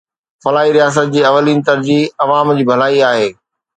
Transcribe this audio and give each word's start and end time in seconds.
فلاحي 0.43 0.69
رياست 0.77 1.03
جي 1.13 1.21
اولين 1.29 1.59
ترجيح 1.69 2.05
عوام 2.21 2.47
جي 2.57 2.63
ڀلائي 2.69 2.99
آهي 3.11 3.29